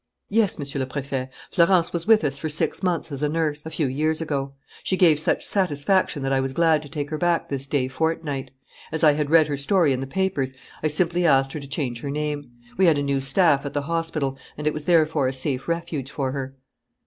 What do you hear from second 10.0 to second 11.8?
papers, I simply asked her to